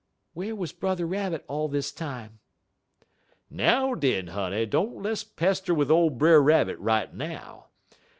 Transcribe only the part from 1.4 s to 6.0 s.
all this time?" "Now, den, honey, don't less pester wid